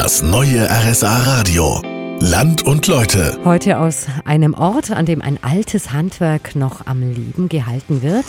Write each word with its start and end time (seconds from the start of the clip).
Das 0.00 0.22
neue 0.22 0.70
RSA 0.70 1.24
Radio. 1.24 1.82
Land 2.20 2.62
und 2.62 2.86
Leute. 2.86 3.36
Heute 3.44 3.80
aus 3.80 4.06
einem 4.24 4.54
Ort, 4.54 4.92
an 4.92 5.06
dem 5.06 5.20
ein 5.20 5.42
altes 5.42 5.90
Handwerk 5.90 6.54
noch 6.54 6.86
am 6.86 7.00
Leben 7.00 7.48
gehalten 7.48 8.00
wird. 8.00 8.24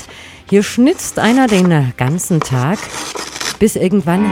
Hier 0.49 0.63
schnitzt 0.63 1.19
einer 1.19 1.45
den 1.45 1.93
ganzen 1.95 2.39
Tag, 2.39 2.79
bis 3.59 3.75
irgendwann 3.75 4.25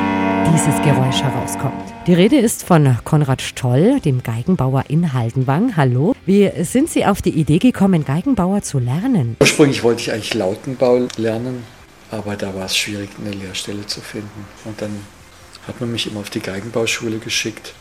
dieses 0.52 0.82
Geräusch 0.82 1.22
herauskommt. 1.22 1.94
Die 2.08 2.16
Rede 2.16 2.40
ist 2.40 2.64
von 2.64 2.98
Konrad 3.04 3.44
Stoll, 3.44 4.00
dem 4.00 4.24
Geigenbauer 4.24 4.86
in 4.88 5.14
Haldenwang. 5.14 5.78
Hallo. 5.78 6.16
Wie 6.26 6.52
sind 6.64 6.90
Sie 6.90 7.06
auf 7.06 7.22
die 7.22 7.40
Idee 7.40 7.60
gekommen, 7.60 8.04
Geigenbauer 8.04 8.64
zu 8.64 8.80
lernen? 8.80 9.38
Ursprünglich 9.42 9.84
wollte 9.84 10.02
ich 10.02 10.12
eigentlich 10.12 10.34
Lautenbau 10.34 11.06
lernen, 11.18 11.62
aber 12.10 12.36
da 12.36 12.56
war 12.56 12.66
es 12.66 12.76
schwierig, 12.76 13.10
eine 13.24 13.30
Lehrstelle 13.30 13.86
zu 13.86 14.02
finden. 14.02 14.48
Und 14.66 14.82
dann 14.82 14.90
hat 15.68 15.80
man 15.82 15.92
mich 15.92 16.08
immer 16.08 16.22
auf 16.22 16.30
die 16.30 16.40
Geigenbauschule 16.40 17.20
geschickt 17.20 17.74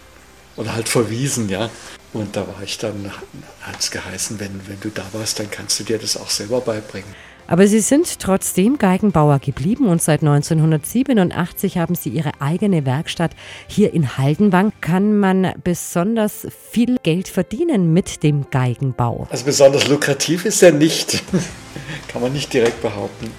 oder 0.56 0.74
halt 0.74 0.88
verwiesen, 0.88 1.48
ja. 1.48 1.70
Und 2.12 2.37
da 2.37 2.47
war 2.47 2.62
ich 2.62 2.78
dann, 2.78 3.12
hat 3.61 3.80
es 3.80 3.91
geheißen, 3.91 4.41
wenn, 4.41 4.61
wenn 4.66 4.80
du 4.80 4.88
da 4.88 5.05
warst, 5.12 5.38
dann 5.38 5.51
kannst 5.51 5.78
du 5.80 5.84
dir 5.84 5.98
das 5.98 6.16
auch 6.16 6.30
selber 6.30 6.61
beibringen. 6.61 7.14
Aber 7.48 7.69
Sie 7.69 7.80
sind 7.80 8.19
trotzdem 8.19 8.77
Geigenbauer 8.77 9.38
geblieben 9.38 9.87
und 9.87 10.02
seit 10.02 10.20
1987 10.23 11.78
haben 11.78 11.95
Sie 11.95 12.09
Ihre 12.09 12.33
eigene 12.41 12.84
Werkstatt 12.84 13.33
hier 13.69 13.95
in 13.95 14.19
Haldenwang. 14.19 14.73
Kann 14.80 15.16
man 15.16 15.53
besonders 15.62 16.48
viel 16.73 16.97
Geld 17.03 17.28
verdienen 17.28 17.92
mit 17.92 18.25
dem 18.25 18.50
Geigenbau? 18.50 19.28
Also 19.30 19.45
besonders 19.45 19.87
lukrativ 19.87 20.45
ist 20.45 20.62
er 20.62 20.73
nicht, 20.73 21.23
kann 22.09 22.23
man 22.23 22.33
nicht 22.33 22.53
direkt 22.53 22.83
behaupten. 22.83 23.30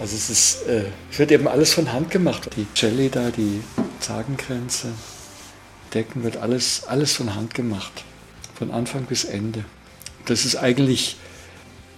Also 0.00 0.14
es, 0.14 0.30
ist, 0.30 0.68
äh, 0.68 0.84
wird 1.16 1.32
eben 1.32 1.48
alles 1.48 1.72
von 1.72 1.92
Hand 1.92 2.10
gemacht. 2.10 2.48
Die 2.56 2.66
Jelly 2.76 3.08
da, 3.10 3.30
die 3.30 3.62
Zagengrenze, 3.98 4.88
Decken 5.92 6.22
wird 6.22 6.36
alles, 6.36 6.84
alles 6.86 7.14
von 7.14 7.34
Hand 7.34 7.54
gemacht. 7.54 8.04
Von 8.54 8.70
Anfang 8.70 9.04
bis 9.04 9.24
Ende. 9.24 9.64
Das 10.26 10.44
ist 10.44 10.56
eigentlich, 10.56 11.16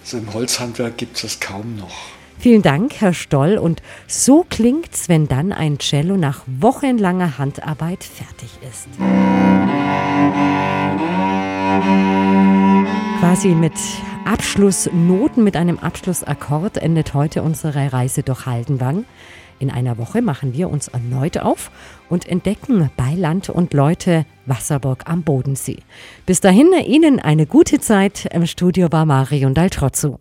so 0.03 0.17
im 0.17 0.33
Holzhandwerk 0.33 0.97
gibt 0.97 1.17
es 1.17 1.23
das 1.23 1.41
kaum 1.41 1.77
noch. 1.77 1.95
Vielen 2.39 2.63
Dank, 2.63 2.95
Herr 3.01 3.13
Stoll. 3.13 3.59
Und 3.59 3.83
so 4.07 4.47
klingt's, 4.49 5.11
wenn 5.11 5.29
dann 5.29 5.53
ein 5.53 5.79
Cello 5.79 6.17
nach 6.17 6.43
wochenlanger 6.47 7.37
Handarbeit 7.37 8.03
fertig 8.03 8.49
ist. 8.67 8.89
Quasi 13.21 13.49
mit 13.49 13.75
Abschlussnoten, 14.25 15.43
mit 15.43 15.57
einem 15.57 15.79
Abschlussakkord 15.79 16.77
endet 16.77 17.15
heute 17.15 17.43
unsere 17.43 17.93
Reise 17.93 18.23
durch 18.23 18.47
Haldenwang. 18.47 19.05
In 19.59 19.71
einer 19.71 19.99
Woche 19.99 20.23
machen 20.23 20.55
wir 20.55 20.71
uns 20.71 20.89
erneut 20.89 21.39
auf 21.39 21.71
und 22.09 22.29
entdecken 22.29 22.91
bei 22.97 23.15
Land 23.15 23.51
und 23.51 23.75
Leute 23.75 24.25
Wasserburg 24.47 25.05
am 25.07 25.23
Bodensee. 25.23 25.79
Bis 26.27 26.41
dahin 26.41 26.73
Ihnen 26.87 27.19
eine 27.19 27.47
gute 27.47 27.81
Zeit. 27.81 28.27
Im 28.33 28.47
Studio 28.47 28.93
war 28.93 29.05
Marion 29.05 29.55
Daltrozzo. 29.55 30.21